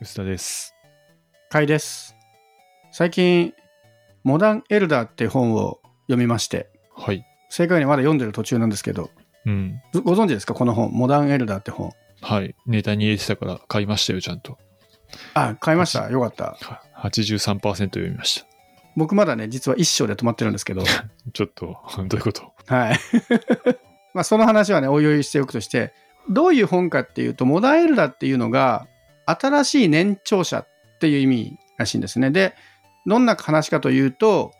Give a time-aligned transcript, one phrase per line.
[0.00, 0.74] 薄田です。
[1.50, 2.16] かいです。
[2.92, 3.54] 最近、
[4.24, 7.24] モダンエルダーって本を読みまして、はい。
[7.48, 9.10] 正確にまだ読んでる途中なんですけど、
[9.46, 9.80] うん。
[9.92, 10.54] ごご存知ですか？
[10.54, 11.92] この本、モダンエルダーって本。
[12.20, 12.54] はい。
[12.66, 14.58] ネタに入れてたから買いましたよ、ちゃんと。
[15.34, 16.10] あ、買いました。
[16.10, 16.56] よかった。
[16.60, 18.46] は83%読みました。
[18.96, 20.82] 僕まだね、実は一章で止まってるんですけど、
[21.32, 21.78] ちょっと、
[22.08, 22.52] どういうこと？
[22.66, 22.98] はい。
[24.14, 25.92] まあ、その話はね、おいおいしておくとして、
[26.28, 28.86] どういう本かっていうと、モダンエルダーっていうのが、
[29.38, 32.30] 新しい年長者っていう意味らしいんですね。
[32.30, 32.54] で、
[33.06, 34.52] どんな話かというと、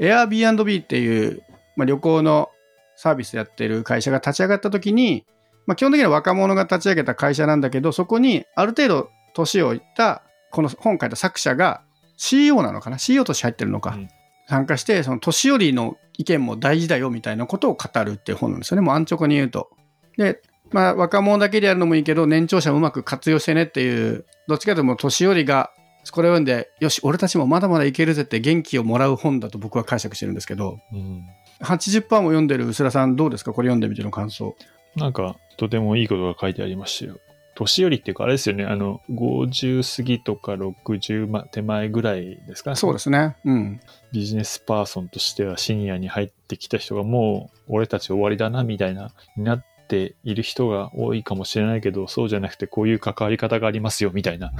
[0.00, 1.42] Airbnb っていう、
[1.76, 2.50] まあ、旅行の
[2.96, 5.24] サービスやってる会社が立ち上がった時に、
[5.66, 11.82] まあ、基本的には若者が立ち上げた会社なんだけど、そこにある程度年をいった、この本書いた作者が
[12.16, 13.90] CEO なのかな ?CEO として入ってるのか。
[13.90, 14.08] うん
[14.46, 18.82] 参加して、その年寄りの意見も大事だよみたいなことを語るっていう本なんですよね。
[18.82, 19.70] もう安直に言うと。
[20.16, 20.42] で、
[20.74, 25.70] まあ若者だけでやるのもいいけど、年長者をうまく活用してねっていう、どっちかというともう年寄りが
[26.10, 31.22] これを読んで、よし、俺たちもまだまだいけるぜって元気をもらう本だと僕は解釈してるんですけど、うん。
[31.60, 33.52] 80%も読んでる薄田さんどうですか？
[33.52, 34.54] これ読んでみての感想。
[34.96, 37.18] なんか、とてもいいことが書いてありましたよ。
[37.54, 38.64] 年寄りっていうか、あれですよね。
[38.64, 42.70] あの、50過ぎとか60ま手前ぐらいですか？
[42.70, 42.76] ね。
[42.76, 43.36] そうですね。
[43.44, 43.80] うん。
[44.12, 54.52] ビジネスパーソンとしてはシニアに入ってきた人がもう俺たち終わりだなみたいなになっている人が多いかもしれないけどそうじゃなくてこういう関わり方がありますよみたいな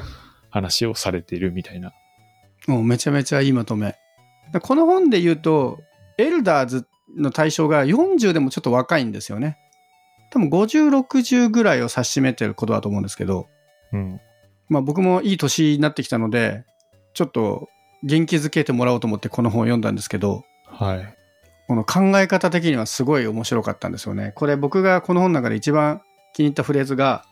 [0.51, 1.93] 話をされているみたいな。
[2.67, 3.97] もうめちゃめちゃいいまとめ。
[4.53, 5.81] でこの本で言うと、
[6.17, 6.87] エルダーズ
[7.17, 9.59] の対象が40でもちょっと若いんですよね。
[10.31, 13.49] 多分50、60ぐらいを指し示ってることだと思うんですけど、
[13.93, 14.21] うん。
[14.69, 16.65] まあ僕もいい年になってきたので、
[17.15, 17.69] ちょっと
[18.03, 21.24] 元気づけてもらおうと思ってこの本を読んだんですけど、はい。
[21.67, 24.33] この考え方的にはすごい面白かったんですよね。
[24.35, 26.03] これ僕がこの本の中で一番
[26.35, 27.25] 気に入ったフレーズが、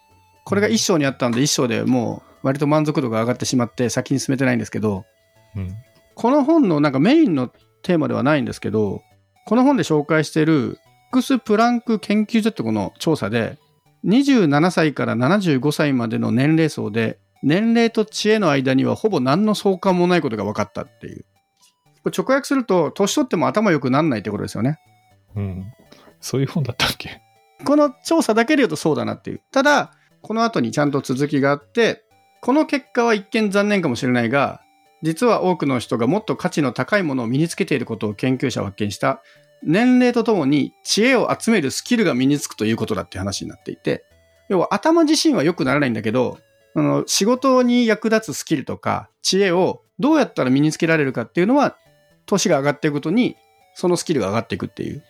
[0.44, 5.04] これが一章にあったんで一章でもう割と満足度が上がってしまって先に進めてないんですけど、
[5.56, 5.74] うん。
[6.14, 7.48] この本のなんかメインの
[7.82, 9.02] テーマではないんですけど、
[9.46, 10.78] この本で紹介している
[11.12, 13.58] X プランク研究所ってこの調査で、
[14.04, 21.24] 27歳から75歳までの年齢層で、年齢と知恵の間にはほぼ何の相関もないことが分かったっていう。
[22.02, 24.78] これ直訳すると、年取っても頭良くなんないってことですよね。
[25.36, 25.72] うん。
[26.20, 27.20] そういう本だったっけ？
[27.64, 29.40] この調査だけで言うとそうだなっていう。
[29.52, 32.04] ただ、この後にちゃんと続きがあって、
[32.40, 34.60] この結果は一見残念かもしれないが、
[35.02, 39.22] 実は多くの人がもっと価値の高いものを身につけていることを研究者は発見した、
[39.64, 44.04] 年齢とともに知恵を集めるスキルが身につくということだって話になっていて、
[44.48, 46.38] 要は頭自身は良くならないんだけど、
[46.74, 51.76] あの仕事に役立つスキルとか知恵をどうやったら身につけられるかっていうのは、
[52.26, 53.36] 年が上がっていくごとに、
[53.74, 54.98] そのスキルが上がっていくっていう。
[54.98, 55.02] い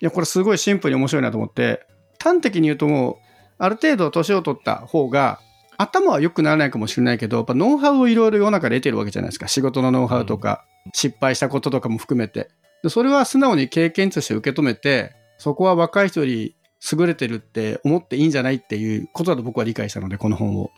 [0.00, 1.86] や、これすごいシンプルに面白いなと思って、
[2.22, 3.16] 端的に言うともう、
[3.58, 5.40] ある程度年を取った方が、
[5.76, 9.48] 頭は良くならないかもしれないけど、やっぱノウハウをいろいろ世の中で得てるわけじゃないですか。
[9.48, 12.50] 仕事のノウハウとか、失敗したこととかも含めて。
[12.82, 16.56] でそれは素直に経験として受け止めて、そこは若い人より
[16.92, 20.70] 優れてるって思っていいんじゃないっていうことだと僕は理解したので、この本を。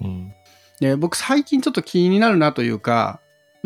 [0.00, 0.32] うん。
[0.80, 3.20] で、僕最近ちょっと気になるなというか、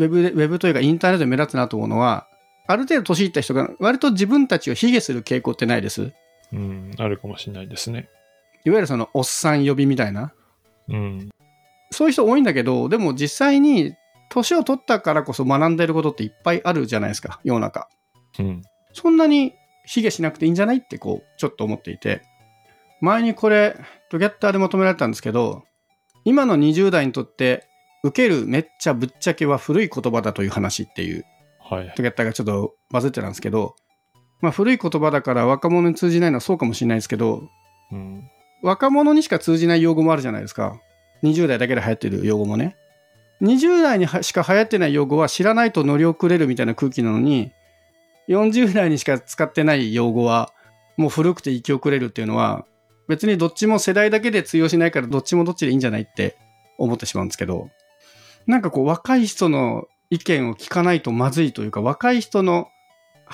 [0.05, 2.27] ウェブで、ウェブというかインターネットで目立つなと思うのは、
[2.67, 6.11] ある程度年いった人が割と自分たちを卑下する傾向ってないです？
[6.53, 6.91] うん。
[6.97, 8.09] あるかもしれないですね。
[8.65, 10.33] いわゆるそのおっさん呼びみたいな。
[10.89, 11.29] うん。
[11.91, 13.95] そういう人多いんだけど、でも実際に
[14.29, 17.89] 年を取ったからこそ学んでることっていっぱいあるじゃないですか、世の中。
[18.39, 18.61] うん。
[18.93, 19.53] そんなに
[19.85, 22.21] 卑下しなくていいんじゃないってこう、ちょっと思っていて。
[23.01, 23.75] 前にこれ、
[24.09, 25.63] トギャッターでまとめられたんですけど、
[26.23, 27.67] 今の20代にとって、
[28.03, 31.25] 受けるめっちゃぶっちゃけは古い言葉だという話っていう
[31.71, 31.93] はい。
[31.95, 33.75] トギャッターがちょっとバズってたんですけど、
[34.41, 37.43] まあ古い言葉だから若者に通じないのはそうかもしれないですけど、
[37.91, 38.29] うん。
[38.61, 40.79] 若者にしか通じない用語もあるじゃないですか。
[41.23, 42.75] 20代だけで流行ってる用語もね。
[43.41, 47.51] 20代にはしか流行ってない用語は知らないと乗り遅れるみたいな空気なのに、
[48.27, 50.51] 40代にしか使ってない用語は
[50.97, 52.65] もう古くて生き遅れるっていうのは、
[53.07, 56.37] 別にどっちも世代だけで通用しないからどっちもどっちでいいんじゃないって
[56.77, 57.69] 思ってしまうんですけど、
[58.47, 62.67] なんかこう若い人の意見を聞かないとまずいというか、若い人の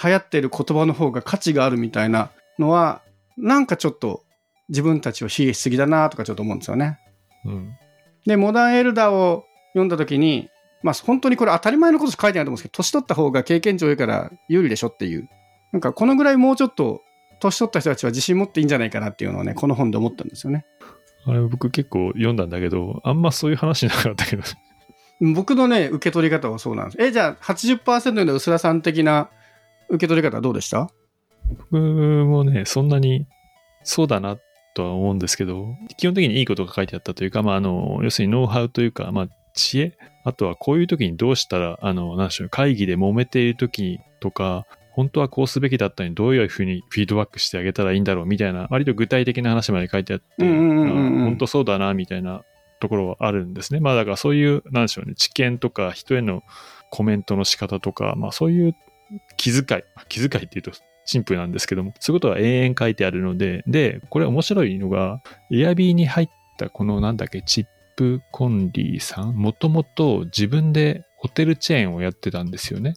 [0.01, 3.01] 流行ってる言葉の方が価値があるみたいなのは、
[3.37, 4.23] なんかちょっと
[4.69, 6.99] 自分たちを卑下しすぎだなとかちょっと思うんですよね。
[7.45, 7.73] うん。
[8.25, 10.49] で、モダンエルダーを読んだ時に、
[10.83, 15.27] まあ本当にこれ当たり前のことしか書いてないと思うんですけど、年取った方が経験値多いから有利でしょっていう。
[15.71, 17.01] なんかこのぐらいもうちょっと
[17.39, 20.65] 年取った人たちは自信持っていいんじゃないかなっていうのをね、この本で思ったんですよね。
[21.25, 24.43] あれ僕結構読んだんだけど、あんまそういう話なかったけど。
[25.19, 27.01] 僕のね、受け取り方はそうなんです。
[27.01, 29.29] え、じゃあ80%の薄田さん的な
[29.89, 30.89] 受け取り方はどうでした？
[31.71, 33.25] 僕もね、そんなに
[33.83, 34.37] そうだな
[34.75, 39.97] とは思うんですけど、基本的にいいことが書いてあったというか、まあ、あの、要するにノウハウというか、まあ、知恵？
[40.23, 51.21] あとはこういう時にどうしたら、あの、なんでしょう、会議で揉めている時とか、本当はこうすべきだったのにどういうふうにフィードバックしてあげたらいいんだろうみたいな、割と具体的な話まで書いてあって、うんうんうんうん。
[51.21, 52.43] あ本当そうだな、みたいな
[52.79, 53.79] ところはあるんですね。
[53.79, 56.43] まあだからそういう、なんでしょうね、知見とか人への
[56.91, 58.75] コメントの仕方とか、まあそういう
[59.37, 60.71] 気遣い、気遣いっていうと
[61.05, 65.21] シンプルなんですけども、そういうことは永遠書いてあるので、で、これ面白いのが、
[65.51, 67.65] エアビーに入ったこのなんだっけ、チッ
[67.95, 72.95] プコンリーさん、もともと自分でホテルチェーンをやってたんですよね。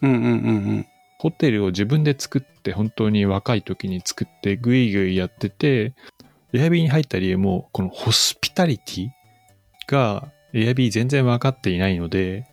[0.00, 0.30] うんうんうんう
[0.78, 0.86] ん。
[1.18, 5.94] ホテルを自分で作って、本当に若い時に作って、ぐいぐいやってて、
[6.52, 9.08] エアビーに入った理由も、このホスピタリティ
[9.86, 12.46] が、エアビー全然分かっていないので、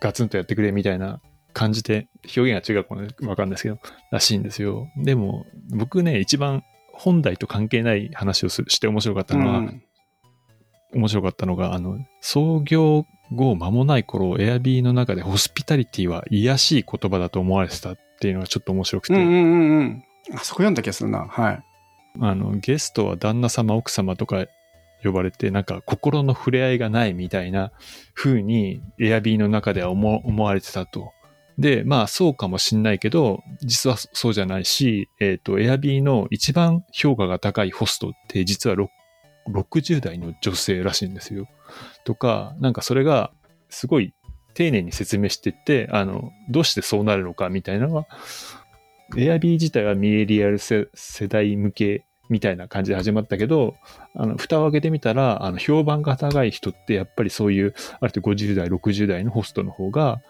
[0.00, 1.20] ガツンとやってくれみたいな
[1.52, 3.78] 感じで、表現が違うかもね分かんないですけど、
[4.10, 4.88] らしいんですよ。
[4.96, 6.62] でも、僕ね、一番
[6.92, 9.82] 本題と関係ない話をすして面白かったのは、うん
[10.92, 20.04] 面白かったのが、あの、創業後間もない頃、エアビーの中でホスピタリティは癒やしい言葉だと思われてたっていうのがちょっと面白くて、うんうんうんうん。
[20.34, 21.26] あそこ読んだ気がするな。
[21.26, 21.62] はい。
[22.18, 24.46] あの、ゲストは旦那様、奥様とか
[25.02, 27.72] 呼ばれて、なんか心の触れ合いがないみたいな
[28.14, 31.12] 風に、エアビーの中では思われてたと。
[31.58, 38.76] で、まあそうかもしんないけど、実はそうじゃないし、えっ、と、エアビーの一番評価が高いホストって実は
[39.48, 41.48] 60代の女性らしいんですよ。
[42.04, 43.30] とか、なんかそれが
[43.68, 44.14] すごい
[44.54, 48.06] 丁寧に説明してって、あの、どうしてそうなるのかみたいなのが、
[49.16, 53.74] エアビー自体はミレリアル世世代向けみたいな感じで始まったけど、
[54.14, 60.22] あの、蓋を開けてみたら、あの、評判が高い人ってやっぱりそういう、ある程度50代、60代のホストの方が、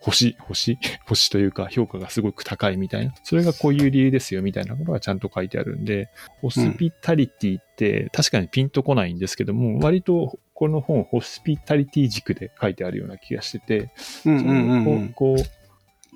[0.00, 3.14] 星、星、 星というか評価がすごく高いみたいな。
[3.22, 6.08] それがこういう理由ですよみたいなことがちゃんと書いてあるんで、
[6.40, 13.90] ホスピタリティって確かにピンとこないんですけども、割とこの本、ホスピタリティ軸で書いてあるような気がしてて、
[14.26, 15.08] うんうんうんうん。
[15.12, 15.63] こう、こう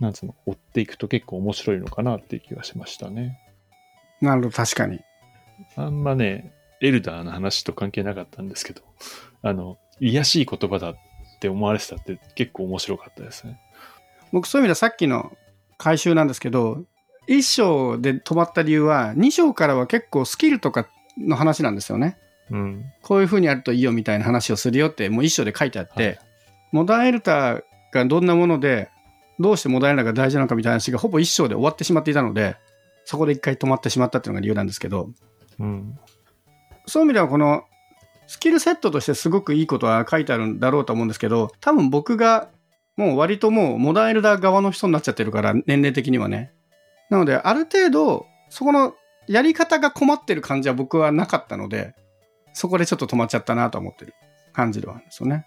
[0.00, 3.38] なんつうの、追っていくと結構面白いのかなっていう気がしましたね。
[4.20, 5.00] なるほど、確かに。
[5.76, 8.82] あんまね、エルダーの話と関係なかったんですけど、
[9.42, 10.96] あの、癒やしい言葉だっ
[11.40, 13.60] て思われてたって結構面白かったですね。
[14.32, 15.36] 僕そういう意味ではさっきの
[15.76, 16.84] 回収なんですけど、
[17.28, 22.16] 1章で止まった理由は、2章からは結構スキルとかの話なんですよね。
[22.50, 22.84] うん。
[23.02, 26.18] こういう風にやるといいよみたいな話をするよって、もう1章で書いてあって、はい
[26.72, 27.62] モダンエルター
[27.92, 28.90] がどんなもので、
[29.40, 32.56] どうしてモダンエルターが大事なのかみたいな話がほぼ1章で終わってしまっていたので、
[33.04, 35.10] そこで一回止まってしまったっていうのが理由なんですけど、
[35.58, 35.98] うん。
[36.86, 37.64] そういう意味ではこの
[38.26, 42.48] スキルセットとしてすごくいいことは書いてあるんだろうと思うんですけど、多分僕が
[42.96, 46.52] もう割ともうモダンエルダー側の人になっちゃってるから、年齢的にはね。
[47.10, 48.94] なので、ある程度、そこの
[49.28, 51.94] やり方が困ってる感じは僕はなかったので、
[52.52, 54.14] そこでちょっと止まっちゃったなと思ってる
[54.52, 55.46] 感じではあるんですよね。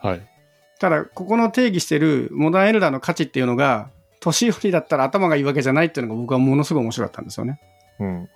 [0.00, 0.37] はい。
[0.78, 3.90] ただ、ここの定義してるモダンエルダーの価値っていうのが、
[4.20, 7.60] 年寄りだったら頭がいいわけじゃないっていうのが僕はものすごい面白かったんですよね。
[8.00, 8.28] うん。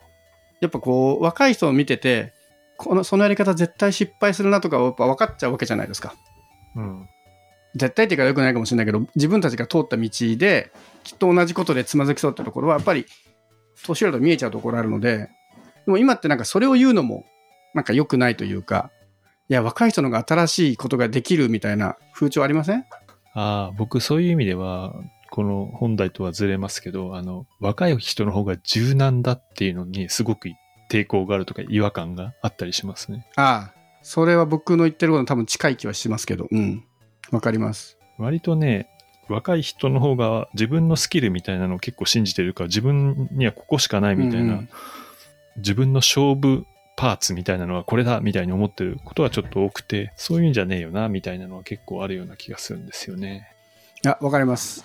[0.60, 2.32] やっぱこう、若い人を見てて、
[2.76, 6.14] この、そのやり方絶対失敗するなとかやっぱ分かっちゃうわけじゃないですか。
[6.76, 7.08] うん。
[7.74, 10.72] 絶対っていうか良くないかもしれないけど、自分たちが通った道で、
[11.04, 13.06] きっと同じことでつまずきそうってところは、やっぱり、
[13.84, 15.30] 年寄りと見えちゃうところあるので、
[15.86, 17.24] でも今ってなんかそれを言うのも、
[17.74, 18.90] なんか良くないというか、
[19.52, 22.86] いや、若い人の方が新しいことができるみたいな風潮ありません？
[23.34, 24.94] ああ、僕そういう意味では、
[25.30, 30.48] この本題とはずれますけど、あの、若い人の方が柔軟だっていうのにすごく
[30.90, 33.26] 抵抗があるとか違和感があったりしますね。
[33.36, 36.82] ああ、それは僕の言ってることに多分近い気はしますけど、うん。
[37.30, 37.98] わかります。
[38.16, 38.88] 割とね、
[39.28, 44.68] 若い人の方が自分のスキルみたいなのを結構信じてるから、自分にはここしかないみたいな、うんうん
[45.58, 46.64] 自分の勝負
[46.96, 53.48] パーツみたいなのはこれだみたいに思ってることはちょっと多くて、そういうんじゃねえよなみたいなのは結構あるような気がするんですよね。
[54.04, 54.84] いや、わかります。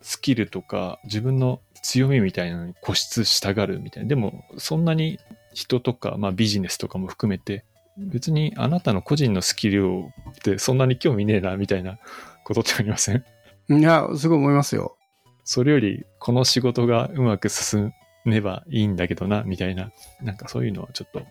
[0.00, 4.08] スキルとか自分の強みみたいなのに固執したがるみたいな。
[4.08, 5.18] でも、そんなに
[5.52, 7.64] 人とか、まあビジネスとかも含めて、
[7.98, 11.98] 別にあなたの個人のスキルをってそんなに興味ねえなみたいな
[12.44, 13.24] ことってありません？
[13.68, 14.96] いや、すごい思いますよ。
[15.44, 17.92] それよりこの仕事がうまく進
[18.24, 21.22] めばいいんだけどな、みたいな、なんかそういうのはちょっと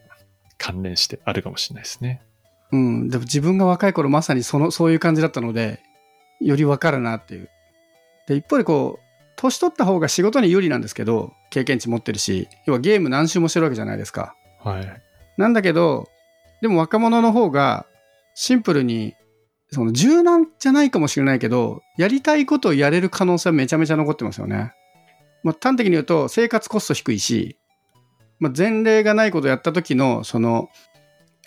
[0.57, 2.21] 関連してあるかもしれないですね。
[2.71, 3.09] うん。
[3.09, 5.81] でも自分が若い頃まさにその、そういう感じだったので、
[6.39, 7.49] よりわかるなっていう。
[8.27, 14.35] で、一方でこう、年取った方が仕事に有利なんですけど、経験値持ってるし、要はゲーム何周もしてるわけじゃないですか。
[14.63, 15.01] はい。
[15.37, 16.07] なんだけど、
[16.61, 17.85] でも若者の方が
[18.35, 19.15] シンプルに、
[19.71, 24.73] その柔軟じゃないかもしれないけど、やりたいことをやれる可能性はめちゃめちゃ残ってますよね。
[25.43, 27.57] まあ端的に言うと生活コスト低いし、
[28.41, 30.69] まあ、前例がないことをやった時の、その、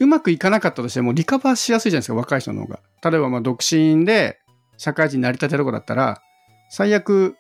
[0.01, 2.81] うまくいかなかったとしてもリカバーしやすいじゃないですか、若い人の方が。
[3.03, 4.39] 例えば、まあ、独身で
[4.79, 6.23] 社会人になりたての子だったら、
[6.71, 7.37] 最悪、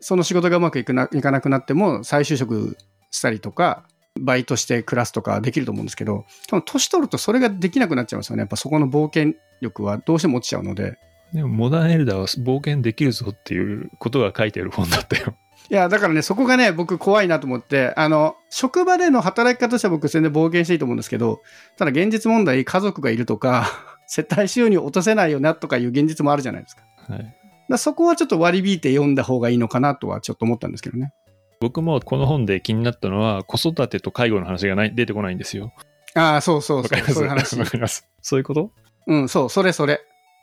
[0.00, 2.76] その仕事がうまくいくないかなくなっても、再就職
[3.12, 3.84] したりとか、
[4.20, 8.40] バイトして暮らすとかできると思うんですけど、多分年取るとそれができなくなっちゃいますよね。
[8.40, 10.98] やっぱそこの冒険力はどうしても落ちちゃうので。
[11.32, 15.36] でも、モダンエルダーは冒険できるぞっていうことが書いてある本だったよ。
[15.70, 21.42] いや、だからね、そこがね、僕怖いなと思って、あの、職場での働き方としては僕全然冒険していいと思うんですけど、
[21.76, 23.66] ただ現実問題、家族がいるとか、
[24.08, 26.82] 世帯収入落とせないよなとかいう現実もあるじゃないですか。
[27.08, 27.34] はい。
[27.68, 31.12] らそこはちょっと割り引いて読んだ方がいいのかなとはちょっと思ったんですけどね。
[31.60, 35.74] 僕もこの本で気になったのは、子育てと介護の話がない出てこないんですよ。
[36.14, 37.34] ああ、そうそうそう、わ。
[37.34, 37.36] か
[37.74, 38.08] ります？
[38.22, 38.70] そういうこと？
[39.06, 40.00] うん、そう、それそれ。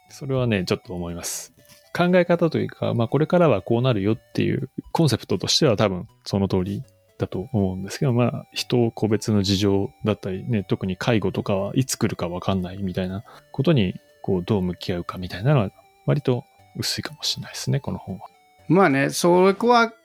[0.10, 1.55] それはね、ちょっと思います。
[1.96, 6.84] 考え方というか、まあこれからはこうなるよっていうコンセプトとしては多分その通り
[7.18, 15.72] だと思うんですけど、まあ人個別の事情だったりね、特に介護とかはいつ来るかわかんないみたいなことにこうどう向き合うかみたいなのは
[16.06, 16.44] 割と
[16.78, 18.28] 薄いかもしれないですね、この本は。
[18.68, 19.96] まあね、そこは考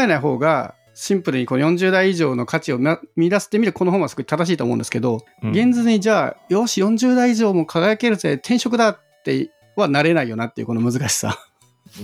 [0.00, 2.78] えない方が、シンプルにこの40代以上の価値を
[3.14, 9.50] 見出すってみるこの本はすごい正しいと思うんですけど、うん現実にじゃあ、よし、40代以上も輝けるぜ、転職だって
[9.80, 11.38] はなれないよなっていうこの難しさ。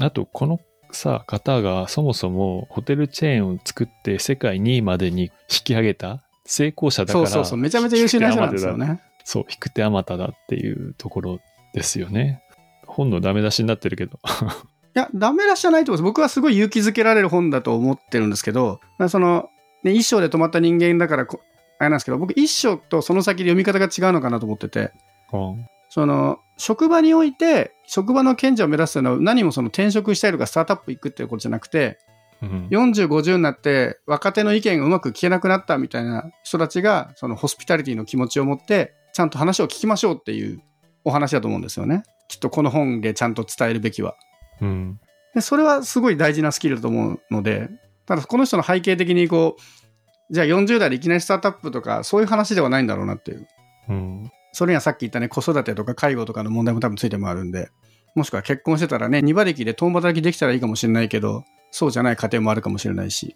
[0.00, 0.60] あと、この
[0.92, 5.30] さ、方がそもそもホテルチェーンを作って世界2位までに引
[5.64, 7.26] き上げた成功者だから。
[7.26, 9.00] そうそうそう、めちゃめちゃ優秀な人なんですよね。
[9.24, 11.40] そう、引く手あまただっていうところ
[11.74, 12.42] ですよね。
[12.86, 14.18] 本のダメ出しになってるけど。
[14.96, 16.08] いや、ダメ出しじゃないと思います。
[16.08, 19.48] 僕はすごい勇気づけられる本だと思ってるんですけど、まあその、
[19.82, 21.40] ね、一生で止まった人間だからこ、
[21.80, 24.92] あれなんですけど、僕一生とその先で読み方が違うのかなと思ってて、
[25.32, 31.98] うんその、職場において、職場の賢者を目指すというのは何もその転職したりとかスタートアップ行くっていうことじゃなくて、
[32.42, 40.60] うん40、50になって若手の意見がうまく聞けなくなったみたいな人たちが、そのホスピタリティの気持ちを持って、ちゃんと話を聞きましょうっていう
[41.04, 42.02] お話だと思うんですよね。
[42.28, 44.16] きっとこの本でちゃんと伝えるべきは。
[44.60, 45.00] うん。
[45.34, 47.68] でそれはすごい大事なスキルだと思うので、
[48.06, 53.46] ただこの人の背景的にこう、じゃあ40代でいきなりスタートアップとかそういう話ではないんだろうなっていう。
[53.88, 54.30] うん。
[54.54, 57.70] それにはさっき言ったね、子育てとか介護とかの問題も多分ついてもあるんで、
[58.14, 63.34] もしくは結婚してたらね、二馬力で共働きできたらいいかもしれないけど、そうじゃない家庭もあるかもしれないし、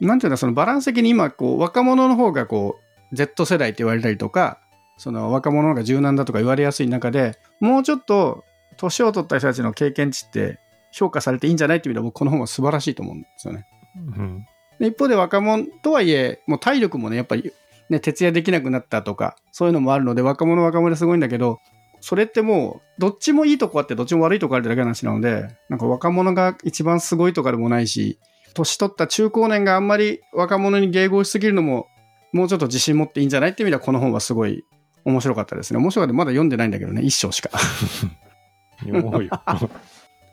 [0.00, 2.76] なんていうの、そのバランス的に今、こう、若者の方がこ
[3.12, 4.60] う、Z 世代って言われたりとか、
[4.98, 8.44] その若者の方が柔軟だとか言われやすい中で、もうちょっと、
[8.76, 10.60] 年を取った人たちの経験値って
[10.92, 13.66] 評価されていいんじゃないっていう意味では僕この本は素晴らしいと思うんですよね。
[13.96, 14.46] うん。
[14.78, 17.52] で一方で若者とはいえ、もう体力もね、やっぱり、
[17.90, 21.58] ね、徹夜できなくなったとか、そういうのもあるので、若者は若者ですごいんだけど、
[22.00, 28.18] それってもう、どっちもいいとこあって、どっちも悪いとこあるだけの話なので、なんか若者が一番すごいとかでもないし、
[28.54, 31.86] 年取った中高年があんまり若者に迎合しすぎるのも、
[32.32, 34.64] もうちょっと自信持っていいんじゃないって意味では、この本はすごい
[35.04, 35.78] 面白かったですね。
[35.78, 36.14] 面白かった。
[36.14, 37.50] まだ読んでないんだけどね、一章しか。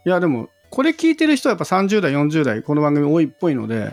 [0.05, 3.91] いや、でも、これ聞いてる人はやっぱ30代、40代、この番組多いっぽいので、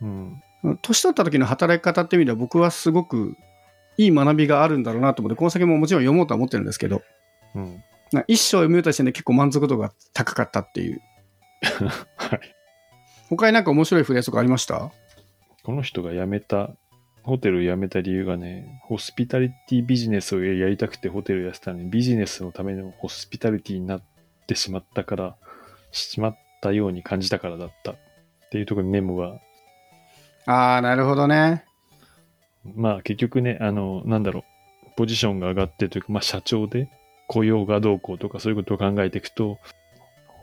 [0.00, 0.42] うん。
[0.82, 3.36] 年取った時の働き方って意味では僕はすごく
[3.96, 7.02] いい学びがあるんだろうなと思って、この先ももちろん読もうとは思ってるんですけど、
[7.54, 7.82] うん。
[8.12, 11.00] な一生読み終えた時点で結構満足度が高かったっていう。
[12.16, 12.40] はい。
[13.28, 14.90] 他になんか面白いフレーズとかありました？
[15.62, 16.70] この人が辞めた、
[17.22, 24.02] ホテルを辞めた理由がね、ホスピタリティビジネスをやりたくてホテルをやってたのに、ビジネスのためのホスピタリティになっ
[24.46, 25.36] てしまったから、
[25.92, 27.92] しまったように感じたからだった。
[27.92, 27.96] っ
[28.50, 29.38] ていうところにメモが、
[30.48, 31.62] ああ、なるほどね。
[32.74, 34.40] まあ結局ね、あの、なんだろ
[34.86, 36.88] う、ポジションが上がってというか、まあ社長で
[37.26, 39.58] 雇用がどうこうとかそういうことを考えていくと、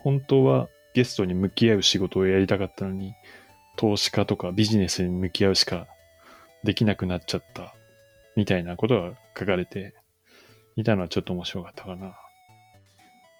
[0.04, 3.16] 本当はゲストに向き合う仕事をやりたかったのに、
[3.78, 5.88] 投資家とかビジネスに向き合うしか
[6.64, 7.74] できなくなっちゃった、
[8.36, 9.96] みたいなことが書かれて
[10.76, 12.16] いたのはちょっと面白かったかな。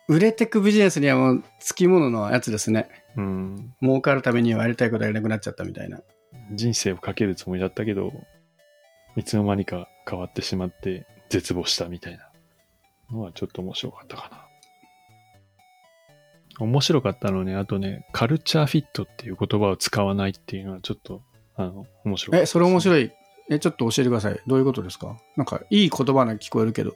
[0.08, 2.90] 売れてくビジネスにはもう付き物のやつですね。
[3.16, 3.76] うん。
[3.84, 6.02] 儲かるためにはやりたいことやれなくなっちゃったみたいな。
[6.52, 8.14] 人生をかけるつもりだったけど、
[9.16, 12.30] いつの間にか変わってしまって絶望したみたいな
[13.12, 14.42] のはちょっと面白かったかな。
[16.58, 21.22] 面白かったのね、あとね、カルチャーフィットっていう言葉を使わないっていうのはちょっと、
[21.56, 22.82] あの、面白かったえ、それ面い。
[22.82, 23.12] 白い。
[23.50, 24.40] え、ちょっと教えてください。
[24.48, 25.18] どういうことですか？
[25.36, 26.96] なんか、いい言葉な聞こえるけど。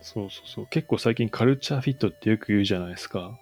[0.00, 0.66] そうそうそう。
[0.66, 3.38] 結構最近カルチャーフィットってよく言うじゃないですか。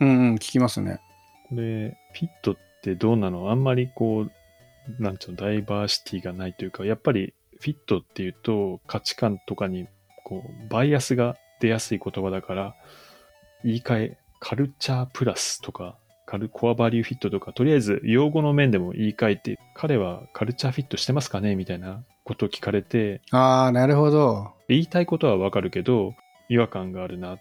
[0.00, 1.00] うんうん、聞きますね。
[1.48, 3.50] これ、フィットってどうなの？
[3.50, 4.32] あんまりこう、
[4.98, 9.88] なんちゅうの、ダイバーシティがないというか、やっぱりフィットっていうと価値観とかに、
[10.24, 12.74] こう、バイアスが出やすい言葉だから、
[13.64, 24.50] 言い換え、カルチャープラスとかカルコアバリューフィットとか、とりあえず用語の面でも言い換えて、彼はカルチャーフィットしてますかねみたいなことを聞かれて、ああ、なるほど。
[24.68, 26.14] 言いたいことはわかるけど、
[26.48, 27.38] 違和感があるな。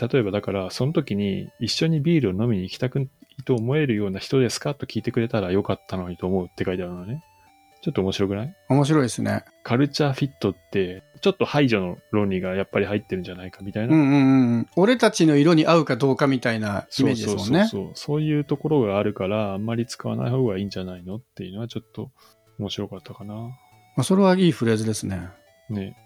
[0.00, 3.08] 例えばだから、その時に一緒にビールを飲みに行きたく
[3.38, 4.74] いと思えるような人ですか？
[4.74, 7.22] と聞いてくれたらよかったのにと思うって書いてあるのね。
[7.80, 8.54] ちょっと面白くない？
[8.68, 9.44] 面白いですね。
[9.62, 13.94] カルチャーフィットって、ちょっと排除の論理がやっぱり入ってるんじゃないかみたいな。
[13.94, 14.66] うんうんうん。
[14.74, 17.60] 俺たちの色に合うかどうかみたいなイメージですもんね。
[17.60, 18.20] そうそうそうそう。
[18.20, 22.10] いうところがあるから、あんまり使わない方がいいんじゃないのっていうのはちょっと
[22.58, 23.34] 面白かったかな。
[23.34, 23.52] ま
[23.98, 25.28] あ、それはいいフレーズですね。
[25.70, 25.96] ね。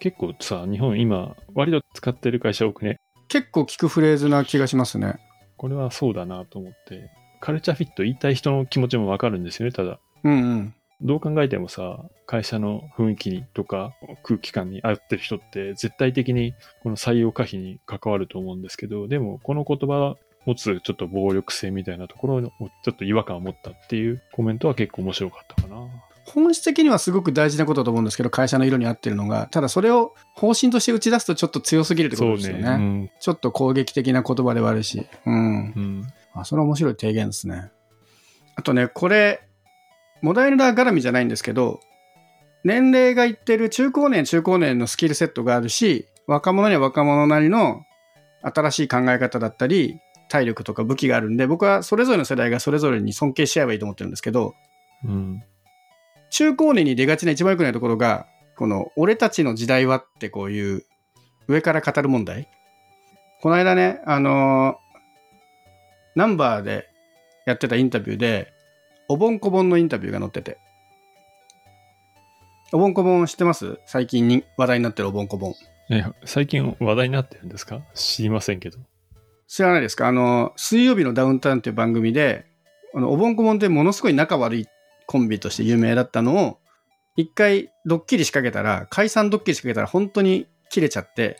[0.00, 2.98] 結構さ、日本今、割と使ってる会社多くね、
[3.28, 5.14] 結構聞くフレーズな気がしますね。
[5.62, 7.08] これはそうだなと思って、
[7.40, 10.00] カルチャーフィット言いたい人の気持ちもわかるんですよね、ただ。
[10.24, 10.74] うんうん。
[11.02, 25.76] どう考えてもさ、会社の雰囲気にとか空気感に合ってる人って絶対的にこの採用可否に関わると思うんですけど、でもこの言葉を持つちょっと暴力性みたいなところをちょっと違和感を持ったっていうコメントは結構面白かったかな。
[26.24, 29.48] 本質的にはすごく大事なことだと思うんですけど、会社の色に合ってるのが。
[29.50, 32.68] ただそれを方針として打ち出すとちょっと強すぎるってことですよね。
[32.68, 33.10] うん。
[33.18, 35.06] ちょっと攻撃的な言葉ではあるし。
[35.26, 35.34] うん。
[35.34, 35.38] う
[35.80, 36.06] ん。
[36.34, 37.70] あ、それは面白い提言ですね。
[38.54, 39.42] あとね、これ、
[40.20, 41.80] モダイルダー絡みじゃないんですけど、
[42.64, 47.82] 年齢がいってる中高年、中高年のスキルセットがあるし、若者には若者なりの
[48.42, 49.98] 新しい考え方だったり、
[50.28, 54.54] 体力とか武器があるんで、僕はそれぞれの世代がそれぞれに尊敬し合えばいいと思ってるんですけど、
[55.04, 55.42] うん。
[56.32, 60.84] 中高年に出がちな一番良くないところが、この、俺たちの時代はってこういう、
[61.46, 62.48] 上から語る問題。
[63.42, 64.82] この間ね、あのー
[66.14, 66.88] ナンバーで
[67.46, 68.52] やってたインタビューで、
[69.08, 70.58] おぼんこぼんのインタビューが載ってて。
[72.72, 73.78] おぼんこぼん知ってます？
[73.86, 75.54] 最近に話題になってるおぼんこぼん。
[75.90, 77.82] え、最近話題になってるんですか？
[77.94, 78.78] 知りませんけど。
[79.48, 80.06] 知らないですか？
[80.06, 82.46] あの、水曜日のダウンタウンっていう番組で、
[82.94, 84.66] あの、おぼんこぼんってものすごい仲悪い
[85.12, 86.58] コンビとして有名だったのを、
[87.16, 91.38] 一回ドッキリ仕掛けたら、解散ドッキリ仕掛けたら本当に切れちゃって、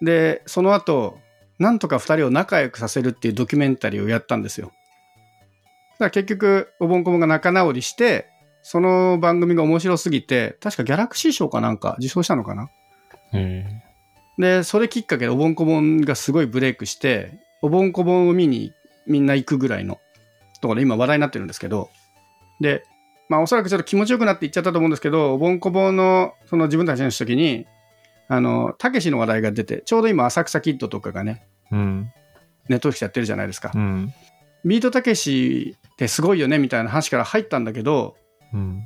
[0.00, 1.18] で、その後、
[1.58, 4.68] なんとか二人を仲良くさせるっていうドキュメンタリーをやったんですよ。
[4.68, 4.72] だ
[5.98, 8.30] から結局、おぼんこぼんが仲直りして、
[8.62, 12.70] その番組が面白すぎて、確かギャラクシー賞かなんか受賞したのかな？
[13.34, 13.66] え
[14.38, 18.72] で、それきっかけでおぼんこぼんがすごいブレイクして、おぼんこぼんを見に
[19.06, 20.00] みんな行くぐらいの
[20.60, 21.90] ところで今話題になってるんですけど、
[22.60, 22.84] で、
[23.32, 27.66] まあおそらくちょっと気持ちよくなって言っちゃったと思うんですけど、おぼんこぼんのその自分たちの時に、
[28.28, 32.12] あの、たけしの話題が出て、ちょうど今浅草キッドとかがね、うん。
[32.68, 33.72] ネットフリックスやってるじゃないですか。
[33.74, 34.12] うん。
[34.66, 38.16] ビートたけしってすごいよねみたいな話から入ったんだけど、
[38.52, 38.82] うん。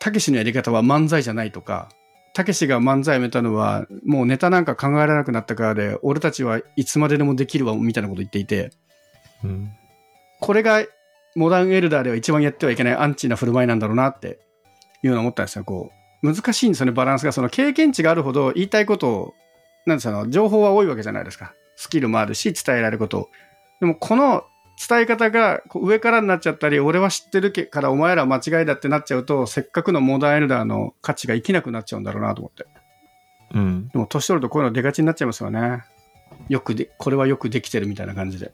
[0.00, 1.88] たけしのやり方は漫才じゃないとか、
[2.34, 8.70] たけしが漫才やめたのは、もうネタなんか考えられなくなったからで、俺たちはいつまででもできるわ、みたいなこと言っていて、
[9.42, 9.70] うん。
[10.40, 10.84] これが
[11.36, 14.40] モダンエルダーでは一番やってはいけないアンチな振る舞いなんだろうなって
[15.02, 15.64] いうのを思ったんですよ。
[15.64, 15.90] こ
[16.22, 17.32] う、難しいんですよね、バランスが。
[17.32, 19.34] その経験値があるほど言いたいことを、
[19.84, 21.54] なんですか、情報は多いわけじゃないですか。
[21.76, 23.28] スキルもあるし、伝えられること。
[23.80, 24.44] でも、この
[24.88, 32.66] 伝え方が上からになっちゃったり、俺は知ってるけからお前らは間違いだってなっちゃうと、せっかくのモダンエルダーの価値が生きなくなっちゃうんだろうなと思って。
[33.54, 33.88] うん。
[33.88, 35.84] でも、年取るとこういうの出がちになっちゃいますよね。
[36.48, 38.52] よくで、これはよくできてるみたいな感じで。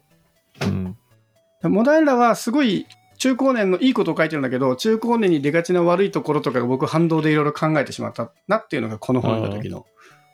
[1.63, 1.73] うん。
[1.73, 2.87] モダンエルダーはすごい
[3.19, 9.87] 中高年のいいことを書いてるんだけど、中高年に出がちな悪いところとかが僕反動でいろいろ考えてしまったなっていうのがこの本読んだ時の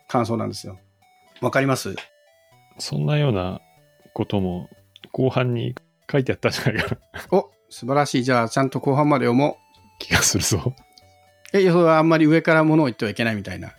[0.09, 0.79] 感想なんですよ。
[1.41, 1.95] わかります？
[2.79, 3.61] そんなような
[4.15, 4.69] ことも
[5.13, 5.75] 後半に
[6.11, 8.25] 書いてあったんじゃないかな お、素晴らしい。
[8.25, 9.59] じゃあちゃんと後半まで読も
[9.99, 10.63] 気がするぞ。
[10.67, 10.73] う。
[11.53, 13.73] え、それはあんまり上から物を言ってはいけないみたいな。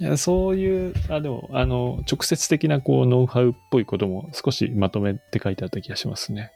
[0.00, 6.50] いや、そういう、あ、でも、あの、直接的な、こう、ノウハウっぽいことも少しまとめて書いてあった気がしますね。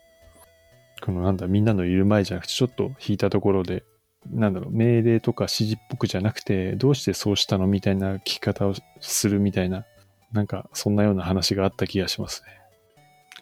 [1.00, 3.84] この、なんだ、みんなのいる前じゃなくて、ちょっと引いたところで、
[4.30, 9.84] なんだろう、命令とか指示っぽくじゃなくて、どうしてそうしたのみたいな聞き方をするみたいな、
[10.32, 12.58] なんか、そんなような話があった気がしますね。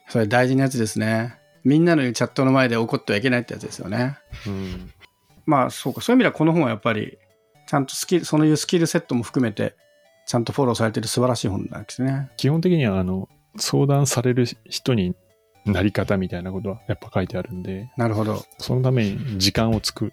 [0.09, 1.37] それ大事なやつですね。
[1.65, 4.19] みんなのチャットの前で怒ってはいけないってやつですよね。
[4.47, 4.93] うん。
[5.47, 6.01] まあそうか。
[6.01, 7.19] そういう意味ではこの本はやっぱり、
[7.67, 9.75] ちゃんとスキル、そのいうスキルセットも含めて、
[10.27, 12.31] ちゃんとフォローされてる素晴らしい本なんですね。
[12.37, 15.17] 基本的には、あの、相談される人に
[15.67, 18.45] なり方みたいなことはやっぱ書いてあるんで、なるほど。
[18.59, 20.13] そのために時間をつく。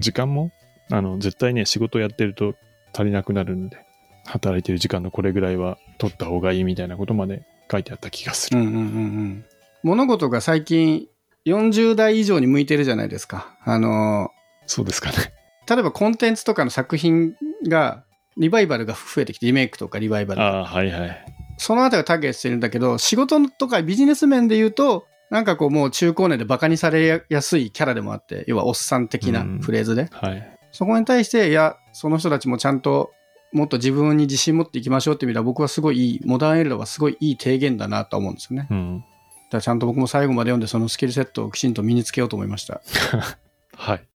[0.00, 0.52] 時間も、
[0.90, 2.54] あの、絶対ね、仕事やってると
[2.92, 3.78] 足りなくなるんで、
[4.26, 8.58] 働いてる時間のこれぐらいは取った方がいいみたいなことまで書いてあった気がする。
[8.58, 9.44] うんうんうんうん。
[9.82, 11.08] 物事が最近
[11.46, 13.56] 40代以上に向いてるじゃないですか。
[13.64, 14.30] あの、
[14.66, 15.32] そうですかね。
[15.68, 17.34] 例えばコンテンツとかの作品
[17.66, 18.04] が、
[18.36, 20.40] リバイバルが増えてきて、リメイクとかリバイバル。
[20.40, 21.37] ああ、はいはい。
[21.58, 30.08] そのあたりをターゲットしてるんだけど、仕事とかビジネス面で言うと、なんかこうもう中高年でバカにされやすいキャラでもあって、要はおっさん的なフレーズで。
[30.10, 30.58] はい。
[30.72, 33.10] そこに対して、いや、その人たちもちゃんと
[33.52, 38.62] もっと自分に自信持っていきましょうっていう意味では僕はすごいいい、モダンエルダはすごいいい提言だなと思うんですよね。
[38.62, 39.04] だかうん。
[39.50, 42.80] らちゃんと僕も最後まで読んでそのスキルセットをきちんと身につけようと思いました。
[43.76, 44.07] はい。